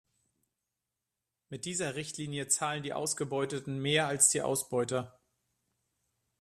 Mit 1.49 1.65
dieser 1.65 1.93
Richtlinie 1.93 2.47
zahlen 2.47 2.81
die 2.81 2.91
Ausgebeuteten 2.93 3.79
mehr 3.79 4.07
als 4.07 4.29
die 4.29 4.41
Ausbeuter. 4.41 5.19